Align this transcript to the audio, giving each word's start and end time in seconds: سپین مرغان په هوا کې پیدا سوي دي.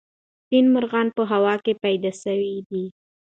سپین 0.43 0.65
مرغان 0.73 1.07
په 1.17 1.23
هوا 1.31 1.55
کې 1.63 1.73
پیدا 1.83 2.11
سوي 2.23 2.53
دي. 2.69 2.85